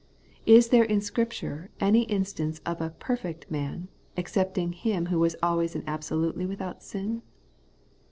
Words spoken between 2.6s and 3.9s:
of a perfect man,